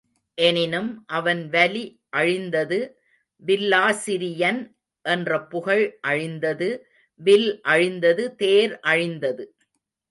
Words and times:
எனினும் 0.37 0.87
அவன் 1.07 1.41
வலி 1.49 1.83
அழிந்தது 2.09 2.79
வில்லாசிரியன் 3.43 4.61
என்ற 5.05 5.39
புகழ் 5.45 5.85
அழிந்தது 6.01 6.69
வில் 7.21 7.51
அழிந்தது 7.67 8.23
தேர் 8.35 8.79
அழிந்தது. 8.83 9.43